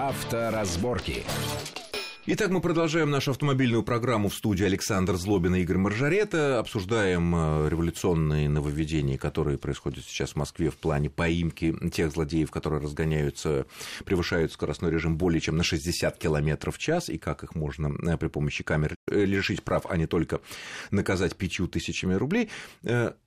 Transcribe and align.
Авторазборки. 0.00 1.26
Итак, 2.26 2.50
мы 2.50 2.60
продолжаем 2.60 3.08
нашу 3.08 3.30
автомобильную 3.30 3.82
программу 3.82 4.28
в 4.28 4.34
студии 4.34 4.66
Александр 4.66 5.16
Злобин 5.16 5.54
и 5.54 5.62
Игорь 5.62 5.78
Маржарета. 5.78 6.58
Обсуждаем 6.58 7.34
э, 7.34 7.68
революционные 7.70 8.46
нововведения, 8.46 9.16
которые 9.16 9.56
происходят 9.56 10.04
сейчас 10.04 10.32
в 10.32 10.36
Москве 10.36 10.68
в 10.68 10.76
плане 10.76 11.08
поимки 11.08 11.74
тех 11.88 12.12
злодеев, 12.12 12.50
которые 12.50 12.82
разгоняются, 12.82 13.64
превышают 14.04 14.52
скоростной 14.52 14.90
режим 14.90 15.16
более 15.16 15.40
чем 15.40 15.56
на 15.56 15.62
60 15.62 16.18
км 16.18 16.70
в 16.70 16.76
час, 16.76 17.08
и 17.08 17.16
как 17.16 17.42
их 17.42 17.54
можно 17.54 17.90
э, 18.06 18.18
при 18.18 18.28
помощи 18.28 18.64
камер 18.64 18.94
э, 19.10 19.24
лишить 19.24 19.62
прав, 19.62 19.86
а 19.88 19.96
не 19.96 20.06
только 20.06 20.42
наказать 20.90 21.36
пятью 21.36 21.68
тысячами 21.68 22.12
рублей. 22.12 22.50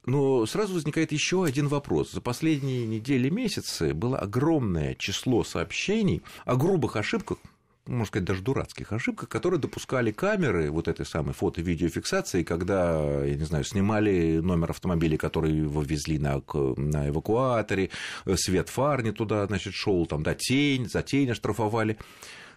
Но 0.05 0.45
сразу 0.45 0.73
возникает 0.73 1.11
еще 1.11 1.45
один 1.45 1.67
вопрос. 1.67 2.11
За 2.11 2.21
последние 2.21 2.85
недели, 2.85 3.29
месяцы 3.29 3.93
было 3.93 4.19
огромное 4.19 4.95
число 4.95 5.43
сообщений 5.43 6.21
о 6.45 6.55
грубых 6.55 6.95
ошибках 6.95 7.39
можно 7.85 8.05
сказать, 8.05 8.25
даже 8.25 8.41
дурацких 8.41 8.93
ошибках, 8.93 9.29
которые 9.29 9.59
допускали 9.59 10.11
камеры 10.11 10.71
вот 10.71 10.87
этой 10.87 11.05
самой 11.05 11.33
фото-видеофиксации, 11.33 12.43
когда, 12.43 13.23
я 13.25 13.35
не 13.35 13.43
знаю, 13.43 13.63
снимали 13.63 14.39
номер 14.39 14.71
автомобиля, 14.71 15.17
который 15.17 15.51
его 15.51 15.81
везли 15.81 16.17
на, 16.17 16.41
на 16.77 17.09
эвакуаторе, 17.09 17.89
свет 18.35 18.69
фар 18.69 19.03
не 19.03 19.11
туда, 19.11 19.45
значит, 19.47 19.73
шел 19.73 20.05
там, 20.05 20.23
да, 20.23 20.33
тень, 20.33 20.89
за 20.89 21.03
тень 21.03 21.31
оштрафовали. 21.31 21.97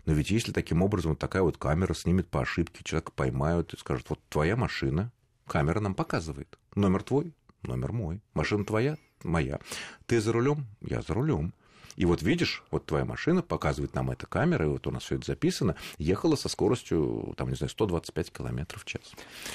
Но 0.05 0.13
ведь 0.13 0.31
если 0.31 0.53
таким 0.53 0.83
образом 0.83 1.13
вот 1.13 1.19
такая 1.19 1.43
вот 1.43 1.57
камера 1.59 1.93
снимет 1.93 2.29
по 2.29 2.43
ошибке, 2.43 2.85
человека 2.85 3.11
поймают 3.15 3.75
и 3.75 3.77
скажут, 3.77 4.09
вот 4.09 4.21
твоя 4.29 4.57
машина, 4.57 5.11
камера 5.47 5.81
нам 5.81 5.95
показывает, 5.95 6.57
номер 6.77 7.03
твой, 7.03 7.33
номер 7.63 7.93
мой, 7.93 8.21
машина 8.33 8.65
твоя, 8.65 8.97
моя, 9.25 9.59
ты 10.07 10.21
за 10.21 10.33
рулем, 10.33 10.67
я 10.81 11.03
за 11.03 11.15
рулем. 11.15 11.53
И 11.97 12.05
вот 12.05 12.23
видишь, 12.23 12.63
вот 12.71 12.87
твоя 12.87 13.05
машина, 13.05 13.43
показывает 13.43 13.95
нам 13.95 14.11
эта 14.11 14.27
камера, 14.27 14.65
и 14.67 14.69
вот 14.69 14.87
у 14.87 14.91
нас 14.91 15.05
все 15.05 15.17
это 15.17 15.27
записано, 15.27 15.77
ехала 15.99 16.37
со 16.37 16.49
скоростью, 16.49 17.35
там, 17.37 17.49
не 17.49 17.57
знаю, 17.57 17.71
125 17.71 18.33
км 18.33 18.79
в 18.79 18.85
час. 18.85 19.03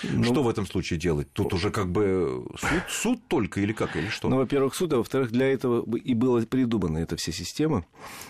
Ну, 0.04 0.24
что 0.24 0.44
в 0.44 0.50
этом 0.50 0.66
случае 0.66 1.00
делать? 1.00 1.32
Тут 1.34 1.54
уже 1.54 1.72
как 1.72 1.92
бы 1.92 2.46
суд, 2.60 2.84
суд 2.90 3.28
только 3.28 3.62
или 3.62 3.74
как, 3.74 3.96
или 3.96 4.08
что? 4.08 4.30
Ну, 4.30 4.38
во-первых, 4.38 4.76
суд, 4.76 4.92
а 4.94 4.98
во-вторых, 4.98 5.32
для 5.32 5.52
этого 5.52 5.86
и 5.98 6.14
была 6.14 6.42
придумана 6.42 6.98
эта 6.98 7.16
вся 7.16 7.32
система, 7.32 7.86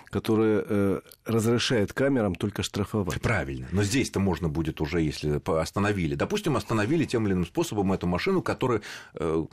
которая 0.09 0.63
э, 0.67 1.02
разрешает 1.25 1.94
камерам 1.94 2.35
только 2.35 2.63
штрафовать. 2.63 3.22
Правильно. 3.22 3.67
Но 3.72 3.83
здесь-то 3.83 4.19
можно 4.19 4.50
будет 4.50 4.81
уже, 4.81 5.02
если 5.02 5.41
остановили. 5.59 6.16
Допустим, 6.16 6.57
остановили 6.57 7.05
тем 7.05 7.25
или 7.25 7.33
иным 7.33 7.45
способом 7.45 7.94
эту 7.94 8.07
машину, 8.07 8.41
которая, 8.41 8.81
э, 9.13 9.45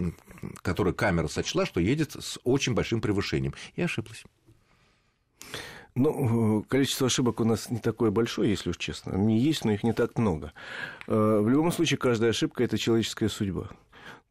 которая 0.63 0.95
камера 0.95 1.29
сочла, 1.29 1.65
что 1.65 1.81
едет 1.81 2.17
с 2.19 2.39
очень 2.45 2.75
большим 2.75 3.01
превышением. 3.01 3.55
И 3.77 3.83
ошиблась. 3.83 4.25
Ну, 5.99 6.65
количество 6.69 7.09
ошибок 7.09 7.41
у 7.41 7.45
нас 7.45 7.71
не 7.71 7.79
такое 7.79 8.11
большое, 8.11 8.51
если 8.51 8.71
уж 8.71 8.77
честно. 8.77 9.13
Они 9.15 9.39
есть, 9.39 9.65
но 9.65 9.73
их 9.73 9.83
не 9.83 9.93
так 9.93 10.17
много. 10.17 10.53
Э, 11.09 11.41
в 11.43 11.49
любом 11.49 11.73
случае, 11.73 11.99
каждая 11.99 12.31
ошибка– 12.31 12.63
это 12.65 12.79
человеческая 12.79 13.29
судьба. 13.29 13.69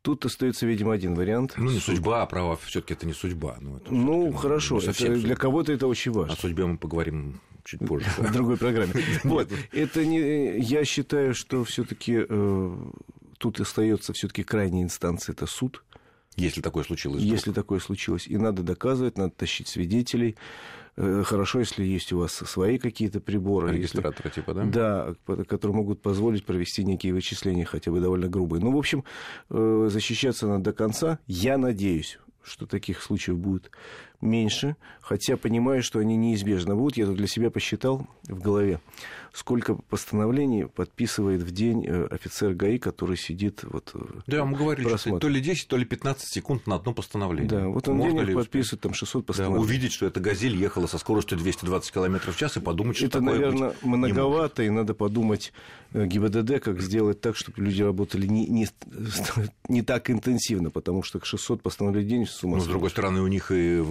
Тут 0.02 0.26
остается, 0.26 0.66
видимо, 0.66 0.94
один 0.94 1.16
вариант. 1.16 1.56
Ну, 1.58 1.70
не 1.70 1.80
судьба, 1.80 2.23
а 2.23 2.26
право 2.26 2.58
все-таки 2.64 2.94
это 2.94 3.06
не 3.06 3.14
судьба. 3.14 3.58
Ну, 3.60 3.78
это 3.78 3.94
ну 3.94 4.32
хорошо, 4.32 4.80
это, 4.80 5.10
для 5.18 5.36
кого-то 5.36 5.73
это 5.73 5.88
очень 5.88 6.12
важно. 6.12 6.34
О 6.34 6.38
судьбе 6.38 6.66
мы 6.66 6.78
поговорим 6.78 7.42
чуть 7.66 7.80
позже. 7.88 8.08
В 8.18 8.32
другой 8.32 8.58
программе. 8.58 8.94
Вот, 9.23 9.52
это 9.73 10.06
не... 10.06 10.60
Я 10.60 10.86
считаю, 10.86 11.36
что 11.36 11.66
все-таки 11.66 12.26
э, 12.28 12.78
тут 13.38 13.60
остается 13.60 14.14
все-таки 14.14 14.44
крайняя 14.44 14.84
инстанция, 14.84 15.34
это 15.34 15.45
суд. 15.45 15.84
Если 16.38 16.62
такое 16.62 16.84
случилось. 16.84 17.22
Если 17.22 17.52
такое 17.52 17.80
случилось. 17.80 18.28
И 18.28 18.38
надо 18.38 18.62
доказывать, 18.62 19.18
надо 19.18 19.32
тащить 19.32 19.68
свидетелей. 19.68 20.36
Э, 20.96 21.24
хорошо, 21.26 21.60
если 21.60 21.84
есть 21.84 22.14
у 22.14 22.20
вас 22.20 22.32
свои 22.32 22.78
какие-то 22.78 23.20
приборы. 23.20 23.74
Регистраторы 23.74 24.30
если, 24.30 24.42
типа, 24.42 24.54
да? 24.54 24.64
Да, 25.26 25.36
которые 25.46 25.76
могут 25.76 26.02
позволить 26.02 26.46
провести 26.46 26.84
некие 26.84 27.14
вычисления, 27.14 27.66
хотя 27.66 27.92
бы 27.92 28.00
довольно 28.00 28.28
грубые. 28.28 28.64
Ну, 28.64 28.72
в 28.72 28.78
общем, 28.78 29.04
э, 29.50 29.88
защищаться 29.92 30.48
надо 30.48 30.66
до 30.66 30.73
конца. 30.73 31.20
Я 31.26 31.58
надеюсь, 31.58 32.20
что 32.43 32.65
таких 32.65 33.02
случаев 33.02 33.37
будет 33.37 33.71
меньше, 34.21 34.75
хотя 35.02 35.37
понимаю, 35.37 35.83
что 35.83 35.99
они 35.99 36.15
неизбежно 36.17 36.75
будут. 36.75 36.98
Я 36.98 37.05
тут 37.05 37.17
для 37.17 37.27
себя 37.27 37.52
посчитал 37.52 38.08
в 38.23 38.39
голове, 38.39 38.80
сколько 39.31 39.75
постановлений 39.75 40.65
подписывает 40.65 41.43
в 41.43 41.52
день 41.52 41.86
э, 41.86 42.08
офицер 42.08 42.53
ГАИ, 42.53 42.80
который 42.80 43.17
сидит 43.17 43.64
вот 43.64 43.92
э, 43.93 43.99
Да, 44.25 44.45
мы 44.45 44.58
говорили, 44.58 44.95
что 44.98 45.20
то 45.20 45.27
ли 45.27 45.39
10, 45.39 45.67
то 45.67 45.77
ли 45.77 45.86
15 45.86 46.33
секунд 46.33 46.65
на 46.65 46.75
одно 46.75 46.93
постановление. 46.93 47.49
Да, 47.49 47.67
вот 47.67 47.87
он 47.87 47.98
Можно 47.98 48.21
денег 48.21 48.36
подписывает 48.36 48.81
там 48.81 48.93
600 48.93 49.25
постановлений. 49.25 49.64
Да, 49.64 49.67
увидеть, 49.67 49.93
что 49.93 50.08
эта 50.08 50.19
«Газель» 50.19 50.55
ехала 50.55 50.87
со 50.87 50.98
скоростью 50.98 51.37
220 51.37 51.92
км 51.92 52.31
в 52.31 52.37
час 52.37 52.58
и 52.58 52.59
подумать, 52.59 52.98
что 52.98 53.05
Это, 53.05 53.21
наверное, 53.21 53.75
многовато, 53.83 54.64
и 54.64 54.69
надо 54.69 54.95
подумать 54.95 55.54
э, 55.93 56.08
гибдд, 56.08 56.59
как 56.64 56.81
сделать 56.81 57.21
так, 57.21 57.36
чтобы 57.36 57.61
люди 57.61 57.83
работали 57.83 58.25
не, 58.25 58.48
не, 58.48 58.67
не 59.69 59.83
так 59.83 60.09
интенсивно, 60.09 60.71
потому 60.71 61.04
что 61.04 61.23
600 61.23 61.61
постановлений 61.61 62.05
в 62.05 62.09
день 62.09 62.25
с 62.37 62.43
ума. 62.43 62.58
Но, 62.58 62.64
с 62.64 62.67
другой 62.67 62.89
стороны, 62.89 63.21
у 63.21 63.27
них 63.27 63.52
и 63.52 63.83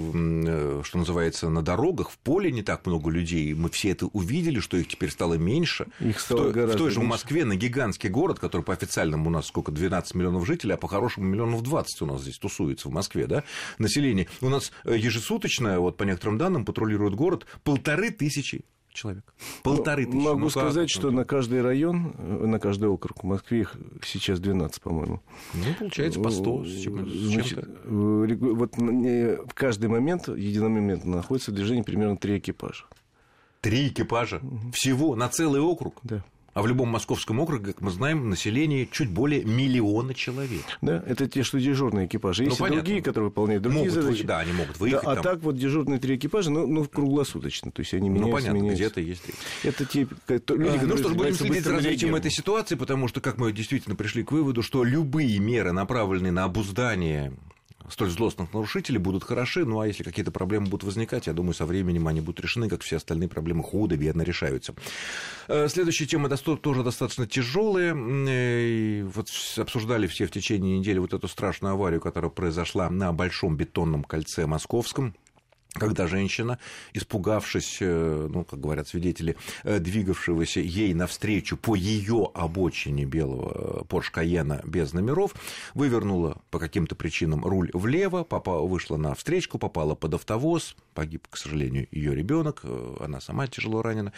Э, 0.46 0.82
что 0.84 0.98
называется, 0.98 1.48
на 1.48 1.62
дорогах, 1.62 2.10
в 2.10 2.18
поле 2.18 2.50
не 2.50 2.62
так 2.62 2.86
много 2.86 3.10
людей. 3.10 3.54
Мы 3.54 3.70
все 3.70 3.90
это 3.90 4.06
увидели, 4.06 4.60
что 4.60 4.76
их 4.76 4.88
теперь 4.88 5.10
стало 5.10 5.34
меньше. 5.34 5.86
Их 6.00 6.20
стало 6.20 6.50
в, 6.50 6.52
той, 6.52 6.66
в 6.66 6.76
той 6.76 6.90
же 6.90 7.00
меньше. 7.00 7.10
Москве, 7.10 7.44
на 7.44 7.56
гигантский 7.56 8.08
город, 8.08 8.38
который 8.38 8.62
по 8.62 8.72
официальному 8.72 9.28
у 9.28 9.32
нас 9.32 9.46
сколько, 9.46 9.72
12 9.72 10.14
миллионов 10.14 10.46
жителей, 10.46 10.74
а 10.74 10.76
по-хорошему 10.76 11.26
миллионов 11.26 11.62
20 11.62 12.02
у 12.02 12.06
нас 12.06 12.22
здесь 12.22 12.38
тусуется 12.38 12.88
в 12.88 12.92
Москве, 12.92 13.26
да, 13.26 13.44
население. 13.78 14.28
У 14.40 14.48
нас 14.48 14.72
э, 14.84 14.96
ежесуточно, 14.96 15.80
вот 15.80 15.96
по 15.96 16.04
некоторым 16.04 16.38
данным, 16.38 16.64
патрулирует 16.64 17.14
город 17.14 17.46
полторы 17.64 18.10
тысячи 18.10 18.64
человек. 18.96 19.24
Полторы 19.62 20.06
ну, 20.06 20.12
тысячи. 20.12 20.24
Могу 20.24 20.40
ну, 20.40 20.50
сказать, 20.50 20.90
что 20.90 21.10
на 21.10 21.24
каждый 21.24 21.62
район, 21.62 22.14
на 22.18 22.58
каждый 22.58 22.88
округ 22.88 23.22
в 23.22 23.26
Москве 23.26 23.60
их 23.60 23.76
сейчас 24.04 24.40
12, 24.40 24.82
по-моему. 24.82 25.20
Ну, 25.54 25.64
получается, 25.78 26.20
по 26.20 26.30
100 26.30 26.64
с 26.64 26.84
Значит, 26.86 27.58
э, 27.58 27.68
вот 27.86 28.76
в 28.76 29.54
каждый 29.54 29.88
момент, 29.88 30.28
единомоментно, 30.28 31.16
находится 31.16 31.50
в 31.50 31.54
движении 31.54 31.82
примерно 31.82 32.16
три 32.16 32.38
экипажа. 32.38 32.84
Три 33.60 33.88
экипажа? 33.88 34.40
Всего 34.72 35.16
на 35.16 35.28
целый 35.28 35.60
округ? 35.60 35.98
Да. 36.02 36.24
А 36.56 36.62
в 36.62 36.66
любом 36.66 36.88
московском 36.88 37.38
округе, 37.38 37.74
как 37.74 37.82
мы 37.82 37.90
знаем, 37.90 38.30
население 38.30 38.88
чуть 38.90 39.10
более 39.10 39.44
миллиона 39.44 40.14
человек. 40.14 40.62
Да, 40.80 41.04
это 41.06 41.28
те, 41.28 41.42
что 41.42 41.60
дежурные 41.60 42.06
экипажи. 42.06 42.44
Есть 42.44 42.58
ну, 42.58 42.66
и 42.66 42.70
другие, 42.70 43.02
которые 43.02 43.28
выполняют 43.28 43.62
другие 43.62 43.84
могут 43.84 43.94
задачи. 43.94 44.22
Вы, 44.22 44.26
да, 44.26 44.38
они 44.38 44.52
могут 44.52 44.80
выехать. 44.80 45.04
Да, 45.04 45.12
а 45.12 45.16
так 45.16 45.42
вот 45.42 45.58
дежурные 45.58 46.00
три 46.00 46.16
экипажа, 46.16 46.48
ну, 46.50 46.66
ну 46.66 46.86
круглосуточно. 46.86 47.70
То 47.72 47.80
есть 47.80 47.92
они 47.92 48.08
меняются, 48.08 48.30
Ну, 48.30 48.34
понятно, 48.34 48.56
меняются. 48.56 48.84
где-то 48.84 49.00
есть. 49.02 49.22
Это 49.64 49.84
те 49.84 50.08
люди, 50.48 50.78
а. 50.82 50.86
Ну 50.86 50.96
что 50.96 51.10
ж, 51.10 51.12
будем 51.12 51.34
следить 51.34 51.62
за 51.62 51.72
развитием 51.72 52.14
этой 52.14 52.30
ситуации, 52.30 52.74
потому 52.74 53.08
что, 53.08 53.20
как 53.20 53.36
мы 53.36 53.52
действительно 53.52 53.94
пришли 53.94 54.24
к 54.24 54.32
выводу, 54.32 54.62
что 54.62 54.82
любые 54.82 55.38
меры, 55.38 55.72
направленные 55.72 56.32
на 56.32 56.44
обуздание 56.44 57.34
столь 57.90 58.10
злостных 58.10 58.52
нарушителей 58.52 58.98
будут 58.98 59.24
хороши, 59.24 59.64
ну 59.64 59.80
а 59.80 59.86
если 59.86 60.02
какие-то 60.02 60.30
проблемы 60.30 60.66
будут 60.66 60.84
возникать, 60.84 61.26
я 61.26 61.32
думаю, 61.32 61.54
со 61.54 61.66
временем 61.66 62.08
они 62.08 62.20
будут 62.20 62.40
решены, 62.40 62.68
как 62.68 62.82
все 62.82 62.96
остальные 62.96 63.28
проблемы 63.28 63.62
худо-бедно 63.62 64.22
решаются. 64.22 64.74
Э, 65.48 65.68
следующая 65.68 66.06
тема 66.06 66.28
тоже 66.28 66.82
достаточно 66.82 67.26
тяжелая. 67.26 67.94
Вот 69.04 69.28
обсуждали 69.56 70.06
все 70.06 70.26
в 70.26 70.30
течение 70.30 70.78
недели 70.78 70.98
вот 70.98 71.12
эту 71.12 71.28
страшную 71.28 71.74
аварию, 71.74 72.00
которая 72.00 72.30
произошла 72.30 72.90
на 72.90 73.12
Большом 73.12 73.56
бетонном 73.56 74.04
кольце 74.04 74.46
московском 74.46 75.14
когда 75.78 76.06
женщина, 76.06 76.58
испугавшись, 76.92 77.78
э, 77.80 78.28
ну, 78.30 78.44
как 78.44 78.60
говорят 78.60 78.88
свидетели, 78.88 79.36
э, 79.64 79.78
двигавшегося 79.78 80.60
ей 80.60 80.94
навстречу 80.94 81.56
по 81.56 81.74
ее 81.74 82.30
обочине 82.34 83.04
белого 83.04 83.84
Порш 83.84 84.10
Каена 84.10 84.62
без 84.64 84.92
номеров, 84.92 85.34
вывернула 85.74 86.38
по 86.50 86.58
каким-то 86.58 86.94
причинам 86.94 87.44
руль 87.44 87.70
влево, 87.72 88.24
попала, 88.24 88.66
вышла 88.66 88.96
на 88.96 89.14
встречку, 89.14 89.58
попала 89.58 89.94
под 89.94 90.14
автовоз, 90.14 90.76
погиб, 90.94 91.26
к 91.28 91.36
сожалению, 91.36 91.86
ее 91.90 92.14
ребенок, 92.14 92.60
э, 92.64 92.96
она 93.00 93.20
сама 93.20 93.46
тяжело 93.46 93.82
ранена. 93.82 94.12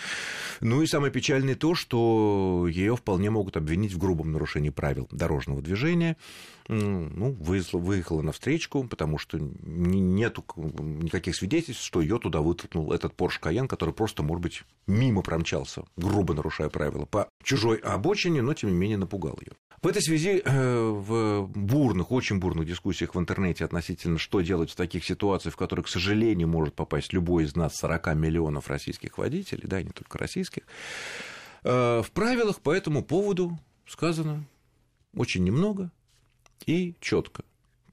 Ну 0.60 0.82
и 0.82 0.87
самое 0.87 1.12
печальное 1.12 1.55
то, 1.55 1.75
что 1.75 2.66
ее 2.69 2.96
вполне 2.96 3.31
могут 3.31 3.56
обвинить 3.56 3.93
в 3.93 3.99
грубом 3.99 4.32
нарушении 4.32 4.70
правил 4.70 5.08
дорожного 5.10 5.60
движения. 5.60 6.16
Ну, 6.69 7.34
выехала 7.40 8.20
на 8.20 8.32
встречку, 8.32 8.84
потому 8.84 9.16
что 9.16 9.38
нет 9.38 10.37
никаких 10.58 11.34
свидетельств, 11.34 11.47
что 11.76 12.00
ее 12.00 12.18
туда 12.18 12.40
вытолкнул 12.40 12.92
этот 12.92 13.14
Porsche 13.14 13.40
Cayenne, 13.40 13.68
который 13.68 13.94
просто, 13.94 14.22
может 14.22 14.42
быть, 14.42 14.62
мимо 14.86 15.22
промчался, 15.22 15.84
грубо 15.96 16.34
нарушая 16.34 16.68
правила, 16.68 17.04
по 17.04 17.28
чужой 17.42 17.78
обочине, 17.78 18.42
но 18.42 18.54
тем 18.54 18.70
не 18.70 18.76
менее 18.76 18.98
напугал 18.98 19.38
ее. 19.40 19.52
В 19.80 19.86
этой 19.86 20.02
связи 20.02 20.42
э, 20.44 20.88
в 20.88 21.46
бурных, 21.54 22.10
очень 22.10 22.40
бурных 22.40 22.66
дискуссиях 22.66 23.14
в 23.14 23.18
интернете 23.18 23.64
относительно, 23.64 24.18
что 24.18 24.40
делать 24.40 24.70
в 24.70 24.74
таких 24.74 25.04
ситуациях, 25.04 25.54
в 25.54 25.56
которых, 25.56 25.86
к 25.86 25.88
сожалению, 25.88 26.48
может 26.48 26.74
попасть 26.74 27.12
любой 27.12 27.44
из 27.44 27.54
нас 27.54 27.76
40 27.76 28.14
миллионов 28.16 28.68
российских 28.68 29.18
водителей, 29.18 29.68
да, 29.68 29.80
и 29.80 29.84
не 29.84 29.90
только 29.90 30.18
российских, 30.18 30.64
э, 31.62 32.02
в 32.02 32.10
правилах 32.10 32.60
по 32.60 32.72
этому 32.72 33.04
поводу 33.04 33.56
сказано 33.86 34.44
очень 35.14 35.44
немного 35.44 35.92
и 36.66 36.96
четко. 37.00 37.44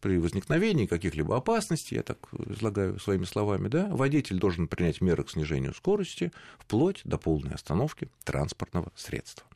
При 0.05 0.19
возникновении 0.19 0.85
каких-либо 0.85 1.35
опасностей, 1.35 1.97
я 1.97 2.03
так 2.03 2.19
излагаю 2.47 2.99
своими 2.99 3.25
словами, 3.25 3.69
да, 3.69 3.87
водитель 3.87 4.37
должен 4.37 4.67
принять 4.67 5.01
меры 5.01 5.23
к 5.23 5.31
снижению 5.31 5.73
скорости 5.73 6.31
вплоть 6.59 7.01
до 7.05 7.17
полной 7.17 7.55
остановки 7.55 8.07
транспортного 8.23 8.91
средства. 8.95 9.47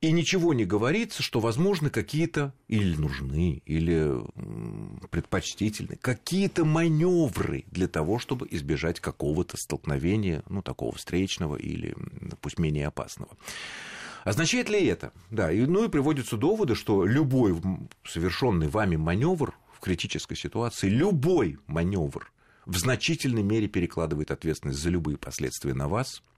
И 0.00 0.10
ничего 0.10 0.54
не 0.54 0.64
говорится, 0.64 1.22
что 1.22 1.38
возможны 1.38 1.88
какие-то 1.88 2.52
или 2.66 2.96
нужны, 2.96 3.62
или 3.64 4.10
предпочтительны, 5.12 5.94
какие-то 5.94 6.64
маневры 6.64 7.64
для 7.70 7.86
того, 7.86 8.18
чтобы 8.18 8.48
избежать 8.50 8.98
какого-то 8.98 9.56
столкновения, 9.56 10.42
ну, 10.48 10.62
такого 10.62 10.96
встречного 10.96 11.54
или, 11.54 11.94
пусть 12.40 12.58
менее 12.58 12.88
опасного. 12.88 13.36
Означает 14.28 14.68
ли 14.68 14.84
это? 14.84 15.12
Да, 15.30 15.50
и, 15.50 15.60
ну 15.64 15.84
и 15.84 15.88
приводятся 15.88 16.36
доводы, 16.36 16.74
что 16.74 17.04
любой 17.04 17.56
совершенный 18.04 18.68
вами 18.68 18.96
маневр 18.96 19.54
в 19.72 19.80
критической 19.80 20.36
ситуации, 20.36 20.88
любой 20.88 21.58
маневр 21.66 22.30
в 22.66 22.76
значительной 22.76 23.42
мере 23.42 23.68
перекладывает 23.68 24.30
ответственность 24.30 24.80
за 24.80 24.90
любые 24.90 25.16
последствия 25.16 25.74
на 25.74 25.88
вас– 25.88 26.22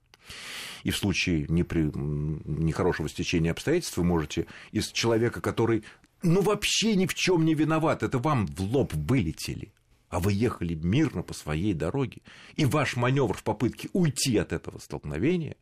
и 0.84 0.90
в 0.90 0.96
случае 0.96 1.46
непри... 1.48 1.90
нехорошего 1.94 3.08
стечения 3.08 3.50
обстоятельств 3.50 3.96
вы 3.96 4.04
можете 4.04 4.46
из 4.72 4.90
человека, 4.92 5.40
который 5.40 5.84
ну 6.22 6.42
вообще 6.42 6.94
ни 6.94 7.06
в 7.06 7.14
чем 7.14 7.44
не 7.44 7.54
виноват, 7.54 8.02
это 8.02 8.18
вам 8.18 8.46
в 8.46 8.60
лоб 8.60 8.92
вылетели, 8.94 9.72
а 10.08 10.20
вы 10.20 10.32
ехали 10.32 10.74
мирно 10.74 11.22
по 11.22 11.34
своей 11.34 11.74
дороге, 11.74 12.22
и 12.56 12.64
ваш 12.64 12.96
маневр 12.96 13.36
в 13.36 13.42
попытке 13.42 13.88
уйти 13.92 14.36
от 14.36 14.52
этого 14.52 14.78
столкновения 14.78 15.56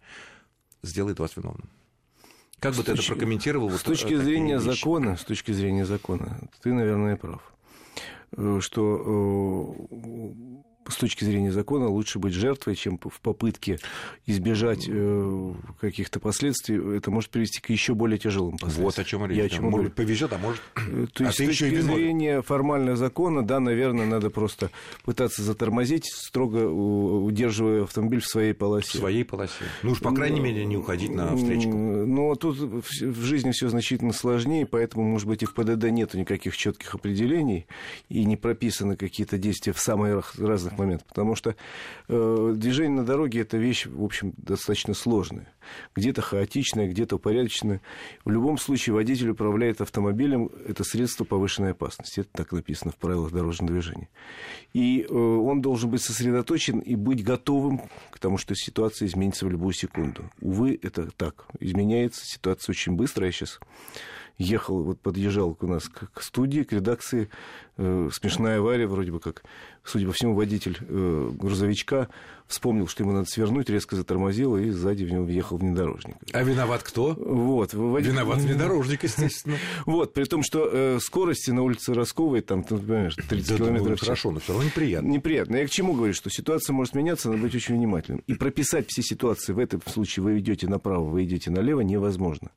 сделает 0.82 1.18
вас 1.20 1.36
виновным. 1.36 1.68
Как 2.60 2.74
бы 2.74 2.82
ты 2.82 2.92
это 2.92 3.02
прокомментировал? 3.02 3.70
С 3.70 3.82
точки 3.82 4.16
зрения 4.16 4.58
вещи? 4.58 4.80
закона, 4.80 5.16
с 5.16 5.24
точки 5.24 5.52
зрения 5.52 5.84
закона, 5.84 6.38
ты, 6.62 6.72
наверное, 6.72 7.16
прав, 7.16 7.40
э, 8.36 8.58
что 8.60 9.74
э, 9.88 10.28
с 10.88 10.96
точки 10.96 11.24
зрения 11.24 11.52
закона 11.52 11.88
лучше 11.88 12.18
быть 12.18 12.32
жертвой, 12.32 12.74
чем 12.74 12.98
в 12.98 13.20
попытке 13.20 13.78
избежать 14.26 14.86
э, 14.88 15.54
каких-то 15.80 16.20
последствий. 16.20 16.96
Это 16.96 17.10
может 17.10 17.30
привести 17.30 17.60
к 17.60 17.70
еще 17.70 17.94
более 17.94 18.18
тяжелым 18.18 18.58
последствиям. 18.58 18.84
Вот 18.86 18.98
о 18.98 19.04
чем 19.04 19.26
речь. 19.26 19.38
Я 19.38 19.44
о 19.44 19.48
чем 19.48 19.64
может, 19.64 19.76
говорю. 19.76 19.90
повезет, 19.90 20.32
а 20.32 20.38
может. 20.38 20.62
Э, 20.76 21.06
то 21.12 21.24
есть, 21.24 21.40
а 21.40 21.44
с 21.44 21.46
точки 21.46 21.80
зрения 21.80 22.42
формального 22.42 22.96
закона, 22.96 23.46
да, 23.46 23.60
наверное, 23.60 24.06
надо 24.06 24.30
просто 24.30 24.70
пытаться 25.04 25.42
затормозить, 25.42 26.06
строго 26.06 26.68
удерживая 26.68 27.84
автомобиль 27.84 28.20
в 28.20 28.26
своей 28.26 28.54
полосе. 28.54 28.98
В 28.98 29.00
своей 29.00 29.24
полосе. 29.24 29.64
Ну 29.82 29.92
уж, 29.92 30.00
по 30.00 30.12
крайней 30.12 30.40
мере, 30.40 30.64
не 30.64 30.76
уходить 30.76 31.10
на 31.10 31.36
встречку. 31.36 31.70
Но 31.70 32.34
тут 32.34 32.56
в 32.58 33.22
жизни 33.22 33.50
все 33.50 33.68
значительно 33.68 34.12
сложнее, 34.12 34.66
поэтому, 34.66 35.04
может 35.04 35.28
быть, 35.28 35.42
и 35.42 35.46
в 35.46 35.54
ПДД 35.54 35.84
нет 35.90 36.14
никаких 36.14 36.56
четких 36.56 36.94
определений 36.94 37.66
и 38.08 38.24
не 38.24 38.36
прописаны 38.36 38.96
какие-то 38.96 39.38
действия 39.38 39.72
в 39.72 39.80
самых 39.80 40.34
разных 40.38 40.77
момент, 40.78 41.04
потому 41.04 41.34
что 41.34 41.56
э, 42.08 42.52
движение 42.56 43.00
на 43.00 43.04
дороге 43.04 43.40
это 43.40 43.56
вещь, 43.56 43.86
в 43.86 44.02
общем, 44.02 44.32
достаточно 44.36 44.94
сложная. 44.94 45.52
Где-то 45.94 46.22
хаотичная, 46.22 46.88
где-то 46.88 47.16
упорядоченная. 47.16 47.80
В 48.24 48.30
любом 48.30 48.56
случае 48.58 48.94
водитель 48.94 49.30
управляет 49.30 49.80
автомобилем, 49.80 50.50
это 50.66 50.84
средство 50.84 51.24
повышенной 51.24 51.72
опасности. 51.72 52.20
Это 52.20 52.30
так 52.32 52.52
написано 52.52 52.92
в 52.92 52.96
правилах 52.96 53.32
дорожного 53.32 53.72
движения. 53.72 54.08
И 54.72 55.06
э, 55.08 55.14
он 55.14 55.60
должен 55.60 55.90
быть 55.90 56.02
сосредоточен 56.02 56.78
и 56.78 56.94
быть 56.94 57.22
готовым 57.22 57.82
к 58.10 58.18
тому, 58.18 58.38
что 58.38 58.54
ситуация 58.54 59.06
изменится 59.06 59.46
в 59.46 59.50
любую 59.50 59.72
секунду. 59.72 60.30
Увы, 60.40 60.78
это 60.82 61.10
так. 61.16 61.46
Изменяется 61.60 62.24
ситуация 62.24 62.72
очень 62.72 62.92
быстро. 62.92 63.26
Я 63.26 63.32
сейчас 63.32 63.60
ехал, 64.38 64.82
вот 64.82 65.00
подъезжал 65.00 65.56
у 65.60 65.66
нас 65.66 65.88
к, 65.88 66.10
к 66.12 66.22
студии, 66.22 66.62
к 66.62 66.72
редакции. 66.72 67.28
Э, 67.80 68.08
смешная 68.12 68.58
авария, 68.58 68.88
вроде 68.88 69.12
бы 69.12 69.20
как, 69.20 69.44
судя 69.84 70.06
по 70.06 70.12
всему, 70.12 70.34
водитель 70.34 70.76
э, 70.80 71.30
грузовичка 71.32 72.08
вспомнил, 72.48 72.88
что 72.88 73.04
ему 73.04 73.12
надо 73.12 73.26
свернуть, 73.26 73.70
резко 73.70 73.94
затормозил 73.94 74.56
и 74.56 74.70
сзади 74.70 75.04
в 75.04 75.12
него 75.12 75.22
въехал 75.22 75.58
внедорожник. 75.58 76.16
А 76.32 76.42
виноват 76.42 76.82
кто? 76.82 77.14
Вот. 77.14 77.74
Водитель... 77.74 78.14
Виноват 78.14 78.38
внедорожник, 78.38 79.04
естественно. 79.04 79.56
Вот, 79.86 80.12
при 80.12 80.24
том, 80.24 80.42
что 80.42 80.68
э, 80.72 80.98
скорости 81.00 81.50
на 81.50 81.62
улице 81.62 81.94
Росковой, 81.94 82.40
там, 82.40 82.64
ты 82.64 82.76
понимаешь, 82.76 83.14
30 83.14 83.48
да, 83.48 83.56
километров 83.56 83.96
в 83.96 83.98
час. 83.98 84.06
Хорошо, 84.08 84.30
но 84.32 84.40
все 84.40 84.52
равно 84.52 84.66
неприятно. 84.66 85.08
Неприятно. 85.08 85.56
Я 85.56 85.66
к 85.66 85.70
чему 85.70 85.92
говорю, 85.92 86.14
что 86.14 86.30
ситуация 86.30 86.74
может 86.74 86.94
меняться, 86.94 87.30
надо 87.30 87.42
быть 87.42 87.54
очень 87.54 87.76
внимательным. 87.76 88.24
И 88.26 88.34
прописать 88.34 88.88
все 88.88 89.02
ситуации 89.02 89.52
в 89.52 89.58
этом 89.58 89.80
случае 89.86 90.24
вы 90.24 90.38
идете 90.40 90.66
направо, 90.66 91.04
вы 91.04 91.24
идете 91.24 91.50
налево, 91.50 91.82
невозможно. 91.82 92.50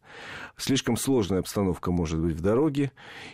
Слишком 0.57 0.97
сложная 0.97 1.39
обстановка 1.39 1.91
может 1.91 2.19
быть 2.19 2.35
в 2.35 2.41
дороге. 2.41 2.91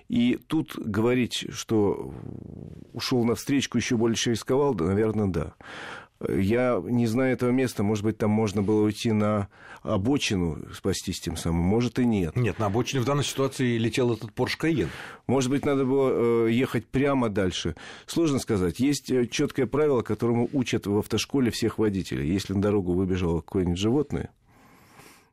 И 0.10 0.40
тут 0.48 0.75
говорить, 0.78 1.48
что 1.51 1.76
ушел 2.94 3.24
на 3.24 3.35
встречку, 3.35 3.77
еще 3.77 3.97
больше 3.97 4.31
рисковал, 4.31 4.74
да, 4.74 4.85
наверное, 4.85 5.27
да. 5.27 5.53
Я 6.27 6.81
не 6.83 7.06
знаю 7.06 7.33
этого 7.33 7.51
места, 7.51 7.83
может 7.83 8.03
быть, 8.03 8.18
там 8.18 8.31
можно 8.31 8.63
было 8.63 8.83
уйти 8.83 9.12
на 9.12 9.50
обочину, 9.83 10.57
спастись 10.74 11.19
тем 11.19 11.38
самым, 11.38 11.62
может 11.62 12.00
и 12.00 12.06
нет. 12.06 12.35
Нет, 12.35 12.57
на 12.57 12.65
обочине 12.65 13.01
в 13.01 13.06
данной 13.06 13.24
ситуации 13.24 13.77
летел 13.77 14.12
этот 14.12 14.31
Porsche 14.31 14.59
Cayenne. 14.59 14.89
Может 15.27 15.51
быть, 15.51 15.63
надо 15.63 15.85
было 15.85 16.47
э, 16.47 16.51
ехать 16.51 16.88
прямо 16.88 17.29
дальше. 17.29 17.75
Сложно 18.07 18.39
сказать. 18.39 18.80
Есть 18.80 19.12
э, 19.12 19.27
четкое 19.27 19.68
правило, 19.68 20.01
которому 20.01 20.50
учат 20.53 20.88
в 20.88 20.97
автошколе 20.97 21.51
всех 21.51 21.77
водителей. 21.77 22.27
Если 22.27 22.53
на 22.53 22.62
дорогу 22.62 22.94
выбежало 22.94 23.41
какое-нибудь 23.41 23.77
животное, 23.77 24.31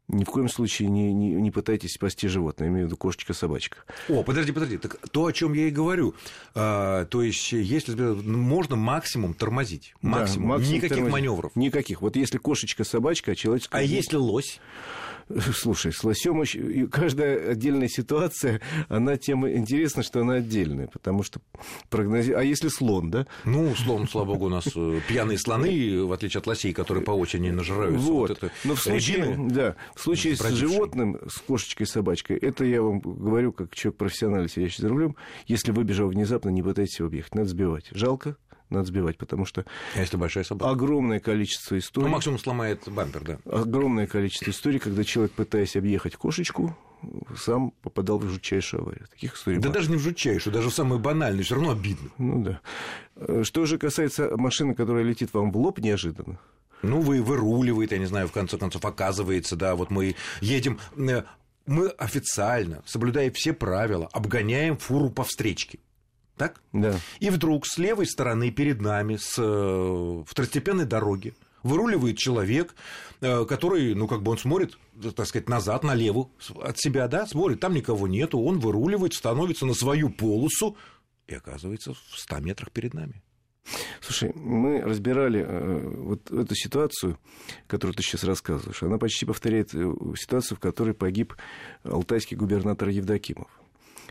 ни 0.08 0.24
в 0.24 0.28
коем 0.28 0.48
случае 0.48 0.88
не, 0.88 1.12
не, 1.12 1.30
не 1.30 1.50
пытайтесь 1.50 1.94
спасти 1.94 2.28
животное, 2.28 2.66
я 2.66 2.72
имею 2.72 2.86
в 2.86 2.88
виду 2.88 2.96
кошечка-собачка. 2.96 3.78
О, 4.08 4.22
подожди, 4.22 4.52
подожди, 4.52 4.78
так 4.78 4.98
то, 5.10 5.26
о 5.26 5.32
чем 5.32 5.54
я 5.54 5.68
и 5.68 5.70
говорю. 5.70 6.14
А, 6.54 7.06
то 7.06 7.22
есть, 7.22 7.52
если 7.52 7.94
можно 7.94 8.76
максимум 8.76 9.34
тормозить. 9.34 9.94
Максимум. 10.02 10.48
Да, 10.48 10.54
максимум 10.54 10.74
Никаких 10.76 10.96
тормозить. 10.96 11.12
маневров. 11.12 11.56
Никаких. 11.56 12.02
Вот 12.02 12.16
если 12.16 12.38
кошечка-собачка, 12.38 13.32
а 13.32 13.34
человеческая... 13.34 13.78
А 13.78 13.82
если 13.82 14.16
лось? 14.16 14.60
Слушай, 15.54 15.92
с 15.92 16.04
лосем 16.04 16.42
каждая 16.88 17.52
отдельная 17.52 17.88
ситуация, 17.88 18.60
она 18.88 19.16
тем 19.16 19.48
интересна, 19.48 20.02
что 20.02 20.20
она 20.20 20.34
отдельная, 20.34 20.88
потому 20.88 21.22
что 21.22 21.40
прогнози... 21.88 22.32
А 22.32 22.42
если 22.42 22.68
слон, 22.68 23.10
да? 23.10 23.26
Ну, 23.44 23.74
слон, 23.74 24.08
слава 24.08 24.26
богу, 24.26 24.46
у 24.46 24.48
нас 24.48 24.66
э, 24.74 25.00
пьяные 25.08 25.38
слоны, 25.38 26.04
в 26.04 26.12
отличие 26.12 26.40
от 26.40 26.46
лосей, 26.46 26.72
которые 26.72 27.04
по 27.04 27.12
очереди 27.12 27.50
нажираются. 27.50 28.00
Вот. 28.00 28.28
вот 28.28 28.38
это 28.38 28.50
Но 28.64 28.74
в 28.74 28.80
случае, 28.80 29.36
да, 29.48 29.76
в 29.94 30.00
случае 30.00 30.36
с 30.36 30.50
животным, 30.50 31.18
с 31.28 31.38
кошечкой, 31.38 31.86
собачкой, 31.86 32.36
это 32.36 32.64
я 32.64 32.82
вам 32.82 33.00
говорю, 33.00 33.52
как 33.52 33.74
человек 33.74 33.98
профессиональный, 33.98 34.48
сидящий 34.48 34.82
за 34.82 34.88
рулем, 34.88 35.16
если 35.46 35.72
выбежал 35.72 36.08
внезапно, 36.08 36.50
не 36.50 36.62
пытайтесь 36.62 36.98
его 36.98 37.08
объехать, 37.08 37.34
надо 37.34 37.48
сбивать. 37.48 37.86
Жалко, 37.92 38.36
надо 38.70 38.86
сбивать, 38.86 39.18
потому 39.18 39.44
что... 39.44 39.64
А 39.94 40.00
если 40.00 40.16
большая 40.16 40.44
собака? 40.44 40.70
Огромное 40.70 41.20
количество 41.20 41.78
историй... 41.78 42.06
Ну, 42.06 42.12
максимум 42.12 42.38
сломает 42.38 42.82
бампер, 42.86 43.22
да. 43.24 43.38
Огромное 43.50 44.06
количество 44.06 44.50
историй, 44.50 44.78
когда 44.78 45.04
человек, 45.04 45.32
пытаясь 45.32 45.76
объехать 45.76 46.16
кошечку, 46.16 46.76
сам 47.36 47.72
попадал 47.82 48.18
в 48.18 48.28
жутчайшую 48.28 48.82
аварию. 48.82 49.06
Таких 49.08 49.36
историй 49.36 49.58
Да 49.58 49.68
даже 49.68 49.90
не 49.90 49.96
в 49.96 50.00
жутчайшую, 50.00 50.52
даже 50.52 50.70
в 50.70 50.74
самую 50.74 51.00
банальную, 51.00 51.44
все 51.44 51.54
равно 51.54 51.72
обидно. 51.72 52.10
Ну 52.18 52.42
да. 52.42 53.44
Что 53.44 53.66
же 53.66 53.78
касается 53.78 54.36
машины, 54.36 54.74
которая 54.74 55.04
летит 55.04 55.32
вам 55.34 55.52
в 55.52 55.56
лоб 55.56 55.78
неожиданно, 55.78 56.38
ну, 56.84 57.00
вы 57.00 57.22
выруливает, 57.22 57.92
я 57.92 57.98
не 57.98 58.04
знаю, 58.04 58.28
в 58.28 58.32
конце 58.32 58.58
концов, 58.58 58.84
оказывается, 58.84 59.56
да, 59.56 59.74
вот 59.74 59.90
мы 59.90 60.16
едем, 60.42 60.78
э, 60.98 61.22
мы 61.66 61.88
официально, 61.88 62.82
соблюдая 62.84 63.30
все 63.30 63.54
правила, 63.54 64.08
обгоняем 64.12 64.76
фуру 64.76 65.08
по 65.08 65.24
встречке. 65.24 65.78
Так? 66.36 66.60
Да. 66.72 66.98
И 67.20 67.30
вдруг 67.30 67.66
с 67.66 67.78
левой 67.78 68.06
стороны 68.06 68.50
перед 68.50 68.80
нами, 68.80 69.16
с 69.16 69.36
э, 69.38 70.24
второстепенной 70.26 70.84
дороги, 70.84 71.34
выруливает 71.62 72.18
человек, 72.18 72.74
э, 73.20 73.44
который, 73.46 73.94
ну, 73.94 74.06
как 74.06 74.22
бы 74.22 74.32
он 74.32 74.38
смотрит, 74.38 74.76
так 75.16 75.26
сказать, 75.26 75.48
назад, 75.48 75.84
налево 75.84 76.28
от 76.62 76.78
себя, 76.78 77.08
да, 77.08 77.26
смотрит, 77.26 77.60
там 77.60 77.74
никого 77.74 78.08
нету, 78.08 78.38
он 78.38 78.58
выруливает, 78.58 79.14
становится 79.14 79.64
на 79.66 79.74
свою 79.74 80.10
полосу 80.10 80.76
и 81.26 81.34
оказывается 81.34 81.94
в 81.94 82.18
100 82.18 82.40
метрах 82.40 82.70
перед 82.70 82.94
нами. 82.94 83.22
Слушай, 84.00 84.32
мы 84.34 84.82
разбирали 84.82 85.40
э, 85.40 85.88
вот 85.96 86.30
эту 86.30 86.54
ситуацию, 86.54 87.18
которую 87.66 87.94
ты 87.94 88.02
сейчас 88.02 88.24
рассказываешь. 88.24 88.82
Она 88.82 88.98
почти 88.98 89.24
повторяет 89.24 89.70
ситуацию, 89.70 90.58
в 90.58 90.60
которой 90.60 90.92
погиб 90.92 91.34
алтайский 91.82 92.36
губернатор 92.36 92.88
Евдокимов. 92.88 93.48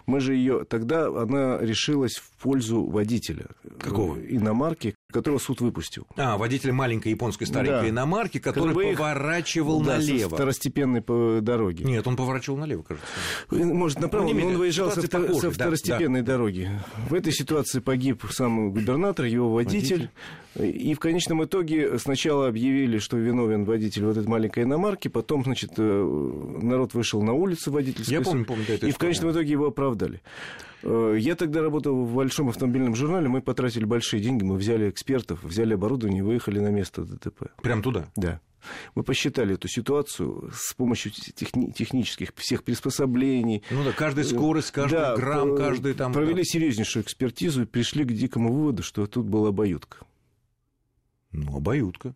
Мы 0.05 0.19
же 0.19 0.35
ее 0.35 0.65
тогда 0.65 1.07
она 1.07 1.59
решилась 1.59 2.15
в 2.15 2.31
пользу 2.41 2.83
водителя. 2.83 3.47
Какого? 3.79 4.17
Иномарки, 4.19 4.95
которого 5.13 5.39
суд 5.39 5.61
выпустил. 5.61 6.05
А, 6.17 6.37
водителя 6.37 6.73
маленькой 6.73 7.09
японской 7.09 7.45
старенькой 7.45 7.83
да. 7.83 7.89
иномарки, 7.89 8.39
который 8.39 8.73
Как 8.73 8.97
поворачивал 8.97 9.81
да, 9.81 9.97
налево. 9.97 10.29
Со 10.29 10.35
второстепенной 10.35 11.01
по 11.01 11.39
дороге. 11.41 11.85
Нет, 11.85 12.05
он 12.05 12.15
поворачивал 12.15 12.57
налево, 12.57 12.83
кажется. 12.83 13.07
Может, 13.49 14.01
направо, 14.01 14.33
но 14.33 14.47
он 14.47 14.57
выезжал 14.57 14.91
со, 14.91 15.07
похожи, 15.07 15.39
со 15.39 15.51
второстепенной 15.51 16.21
да, 16.21 16.33
дороги. 16.33 16.69
В 17.09 17.13
этой 17.13 17.31
ситуации 17.31 17.79
погиб 17.79 18.23
сам 18.31 18.71
губернатор, 18.71 19.25
его 19.25 19.53
водитель. 19.53 20.09
водитель. 20.09 20.09
И 20.55 20.93
в 20.93 20.99
конечном 20.99 21.43
итоге 21.43 21.97
сначала 21.97 22.47
объявили, 22.47 22.99
что 22.99 23.17
виновен 23.17 23.65
водитель 23.65 24.05
вот 24.05 24.17
этой 24.17 24.27
маленькой 24.27 24.63
иномарки, 24.63 25.07
потом, 25.07 25.43
значит, 25.43 25.71
э, 25.77 26.41
народ 26.61 26.93
вышел 26.93 27.23
на 27.23 27.33
улицу 27.33 27.71
водительскую. 27.71 28.19
Я 28.19 28.23
помню, 28.23 28.45
помню. 28.45 28.65
И 28.81 28.91
в 28.91 28.97
конечном 28.97 29.31
итоге 29.31 29.51
его 29.51 29.67
оправдали. 29.67 30.21
Э, 30.83 31.15
я 31.17 31.35
тогда 31.35 31.61
работал 31.61 32.05
в 32.05 32.13
большом 32.13 32.49
автомобильном 32.49 32.95
журнале, 32.95 33.27
мы 33.29 33.41
потратили 33.41 33.85
большие 33.85 34.21
деньги, 34.21 34.43
мы 34.43 34.55
взяли 34.55 34.89
экспертов, 34.89 35.43
взяли 35.43 35.73
оборудование 35.73 36.19
и 36.19 36.23
выехали 36.23 36.59
на 36.59 36.69
место 36.69 37.03
ДТП. 37.03 37.51
Прям 37.61 37.81
туда? 37.81 38.09
Да. 38.15 38.39
Мы 38.95 39.03
посчитали 39.03 39.55
эту 39.55 39.67
ситуацию 39.67 40.49
с 40.53 40.73
помощью 40.73 41.11
техни- 41.11 41.71
технических 41.71 42.33
всех 42.35 42.63
приспособлений. 42.63 43.63
Ну 43.69 43.83
да, 43.83 43.91
каждая 43.91 44.25
скорость, 44.25 44.71
каждый 44.71 44.99
да, 44.99 45.15
грамм, 45.15 45.57
каждый 45.57 45.93
там... 45.93 46.13
Провели 46.13 46.43
серьезнейшую 46.45 47.03
экспертизу 47.03 47.63
и 47.63 47.65
пришли 47.65 48.05
к 48.05 48.13
дикому 48.13 48.53
выводу, 48.53 48.83
что 48.83 49.05
тут 49.05 49.25
была 49.25 49.49
обоюдка. 49.49 50.05
Ну, 51.31 51.57
обоюдка. 51.57 52.15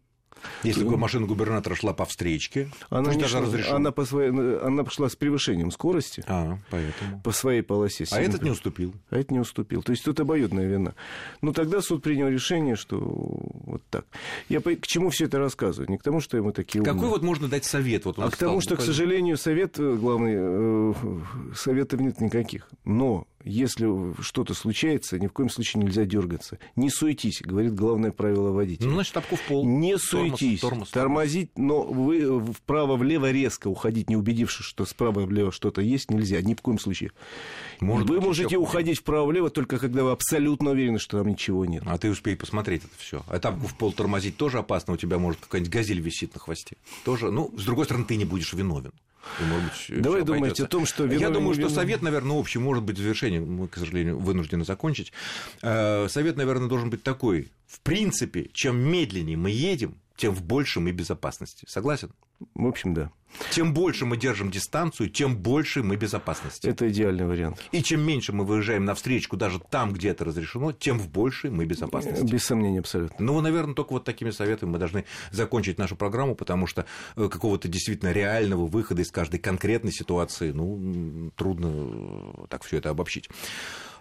Если 0.64 0.84
бы 0.84 0.98
машина 0.98 1.28
губернатора 1.28 1.76
шла 1.76 1.94
по 1.94 2.06
встречке, 2.06 2.70
она, 2.90 3.14
не 3.14 3.24
шла, 3.26 3.44
она, 3.76 3.92
по 3.92 4.06
своей, 4.06 4.32
она 4.32 4.84
пошла 4.84 5.10
с 5.10 5.16
превышением 5.16 5.72
скорости 5.72 6.24
а, 6.28 6.58
поэтому. 6.70 7.22
по 7.22 7.32
своей 7.32 7.62
полосе. 7.62 8.06
А 8.12 8.20
этот 8.20 8.42
не 8.42 8.52
уступил. 8.52 8.94
А 9.10 9.18
этот 9.18 9.32
не 9.32 9.40
уступил. 9.40 9.84
То 9.84 9.92
есть 9.92 10.04
тут 10.04 10.20
обоюдная 10.20 10.68
вина. 10.68 10.94
Ну, 11.42 11.54
тогда 11.54 11.82
суд 11.82 12.04
принял 12.04 12.28
решение, 12.28 12.76
что 12.76 12.98
вот 13.00 13.84
так. 13.90 14.06
Я 14.50 14.62
по... 14.62 14.76
к 14.76 14.88
чему 14.88 15.10
все 15.10 15.26
это 15.26 15.40
рассказываю? 15.40 15.90
Не 15.90 15.98
к 15.98 16.04
тому, 16.04 16.20
что 16.20 16.42
мы 16.42 16.52
такие 16.52 16.82
умные. 16.82 16.94
Какой 16.94 17.10
вот 17.10 17.24
можно 17.24 17.48
дать 17.48 17.66
совет? 17.66 18.06
Вот 18.06 18.20
а 18.20 18.30
к 18.30 18.38
тому, 18.38 18.62
что, 18.62 18.76
к 18.76 18.82
сожалению, 18.82 19.38
совет, 19.38 19.80
э, 19.80 19.96
главный, 19.96 20.34
э, 20.36 20.94
советов 21.56 22.00
нет 22.00 22.20
никаких. 22.22 22.68
Но 22.86 23.28
если 23.48 24.22
что-то 24.22 24.54
случается, 24.54 25.18
ни 25.20 25.28
в 25.28 25.34
коем 25.34 25.50
случае 25.50 25.84
нельзя 25.84 26.06
дергаться. 26.06 26.60
Не 26.76 26.90
суетись, 26.90 27.42
говорит 27.42 27.74
главное 27.74 28.12
правило 28.12 28.52
водителя. 28.52 28.88
Ну, 28.88 28.96
значит, 28.96 29.14
тапку 29.14 29.36
в 29.36 29.42
пол. 29.42 29.66
Не 29.66 29.98
суетись. 29.98 30.62
Тормоз, 30.62 30.90
тормоз, 30.90 30.90
тормозить, 30.90 31.58
но 31.58 31.84
вы 31.84 32.54
вправо-влево 32.54 33.32
резко 33.32 33.68
уходить, 33.68 34.10
не 34.10 34.16
убедившись, 34.16 34.66
что 34.66 34.86
справа-влево 34.86 35.52
что-то 35.52 35.82
есть, 35.82 36.12
нельзя. 36.12 36.42
Ни 36.42 36.54
в 36.54 36.62
коем 36.62 36.80
случае. 36.80 37.12
Может 37.80 38.10
вы 38.10 38.22
можете 38.22 38.48
еще... 38.48 38.58
уходить 38.58 39.00
вправо-влево 39.00 39.50
только 39.50 39.80
когда 39.80 40.04
вы 40.04 40.12
абсолютно 40.12 40.72
уверены, 40.72 41.00
что 41.00 41.18
там 41.18 41.28
ничего 41.28 41.66
нет. 41.66 41.84
А 41.86 41.98
ты 41.98 42.10
успей 42.10 42.36
посмотреть 42.36 42.84
это 42.84 42.94
все. 42.98 43.24
А 43.28 43.40
тапку 43.40 43.68
в 43.68 43.76
пол 43.76 43.92
тормозить 43.92 44.38
тоже 44.38 44.60
опасно. 44.60 44.94
У 44.94 44.98
тебя 44.98 45.18
может 45.18 45.40
какая-нибудь 45.42 45.74
газель 45.74 46.00
висит 46.00 46.34
на 46.34 46.40
хвосте. 46.40 46.78
Тоже, 47.04 47.32
ну, 47.32 47.54
с 47.58 47.64
другой 47.64 47.86
стороны, 47.86 48.06
ты 48.06 48.16
не 48.16 48.26
будешь 48.26 48.54
виновен. 48.54 48.92
И, 49.40 49.44
может 49.44 49.90
быть, 49.90 50.02
Давай 50.02 50.24
думать 50.24 50.60
о 50.60 50.68
том, 50.68 50.86
что... 50.86 51.06
Я 51.06 51.30
думаю, 51.30 51.54
что 51.54 51.70
совет, 51.70 52.02
наверное, 52.02 52.36
общий, 52.36 52.60
может 52.60 52.84
быть, 52.84 52.98
в 52.98 53.02
завершении, 53.02 53.40
мы, 53.40 53.68
к 53.68 53.78
сожалению, 53.78 54.20
вынуждены 54.20 54.66
закончить. 54.66 55.12
Э, 55.62 56.08
совет, 56.10 56.38
наверное, 56.38 56.68
должен 56.68 56.90
быть 56.90 57.04
такой. 57.04 57.52
В 57.68 57.80
принципе, 57.82 58.50
чем 58.54 58.78
медленнее 58.78 59.38
мы 59.38 59.52
едем, 59.52 59.96
тем 60.16 60.34
в 60.34 60.44
большей 60.44 60.82
мы 60.82 60.92
безопасности. 60.92 61.66
Согласен? 61.68 62.12
В 62.54 62.66
общем, 62.66 62.94
да. 62.94 63.12
Тем 63.52 63.74
больше 63.74 64.06
мы 64.06 64.18
держим 64.18 64.50
дистанцию, 64.50 65.10
тем 65.10 65.38
больше 65.38 65.84
мы 65.84 65.96
безопасности. 65.96 66.68
Это 66.68 66.90
идеальный 66.90 67.26
вариант. 67.26 67.64
И 67.72 67.84
чем 67.84 68.02
меньше 68.02 68.34
мы 68.34 68.46
выезжаем 68.46 68.86
на 68.86 68.96
встречку, 68.96 69.38
даже 69.38 69.60
там, 69.60 69.94
где 69.94 70.10
это 70.10 70.26
разрешено, 70.26 70.72
тем 70.72 70.98
в 70.98 71.10
большей 71.10 71.52
мы 71.52 71.66
безопасности. 71.66 72.24
Без 72.24 72.46
сомнения, 72.46 72.80
абсолютно. 72.80 73.24
Ну, 73.24 73.40
наверное, 73.42 73.76
только 73.76 73.94
вот 73.94 74.06
такими 74.06 74.32
советами 74.32 74.72
мы 74.72 74.80
должны 74.80 75.06
закончить 75.32 75.78
нашу 75.78 75.96
программу, 75.96 76.36
потому 76.36 76.68
что 76.68 76.86
э, 77.16 77.28
какого-то 77.30 77.68
действительно 77.68 78.12
реального 78.12 78.66
выхода 78.66 79.02
из 79.02 79.12
каждой 79.12 79.40
конкретной 79.40 79.92
ситуации, 79.92 80.52
ну, 80.52 81.32
трудно 81.36 81.68
э, 81.68 82.46
так 82.50 82.64
все 82.64 82.78
это 82.78 82.90
обобщить. 82.90 83.30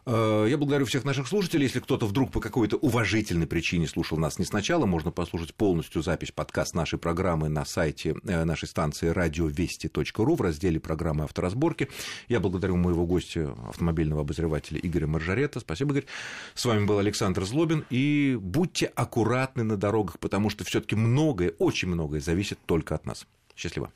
Э, 0.06 0.46
я 0.48 0.56
благодарю 0.56 0.86
всех 0.86 1.04
наших 1.04 1.26
слушателей. 1.26 1.64
Если 1.64 1.80
кто-то 1.80 2.06
вдруг 2.06 2.30
по 2.30 2.40
какой-то 2.40 2.76
уважительной 2.76 3.46
причине 3.46 3.88
слушал 3.88 4.18
нас 4.18 4.38
не 4.38 4.44
сначала, 4.44 4.86
можно 4.86 5.10
послушать 5.10 5.54
полностью 5.54 6.02
запись 6.02 6.30
подкаст 6.30 6.74
нашей 6.74 6.98
программы 6.98 7.48
на 7.48 7.64
сайте 7.64 8.14
э, 8.24 8.44
нашей 8.44 8.68
станции 8.68 9.08
радиовести.ру 9.08 10.36
в 10.36 10.40
разделе 10.40 10.78
программы 10.78 11.24
авторазборки. 11.24 11.88
Я 12.28 12.38
благодарю 12.38 12.76
моего 12.76 13.04
гостя, 13.04 13.54
автомобильного 13.68 14.20
обозревателя 14.20 14.78
Игоря 14.80 15.08
Маржарета. 15.08 15.58
Спасибо, 15.58 15.92
Игорь. 15.92 16.06
С 16.54 16.64
вами 16.64 16.86
был 16.86 16.98
Александр 16.98 17.44
Злобин. 17.44 17.84
И 17.90 18.38
будьте 18.40 18.86
аккуратны 18.86 19.64
на 19.64 19.76
дорогах, 19.76 20.20
потому 20.20 20.50
что 20.50 20.64
все-таки 20.64 20.94
многое, 20.94 21.52
очень 21.58 21.88
многое 21.88 22.20
зависит 22.20 22.58
только 22.66 22.94
от 22.94 23.06
нас. 23.06 23.26
Счастливо. 23.56 23.90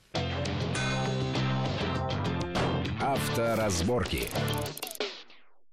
Авторазборки. 3.01 4.29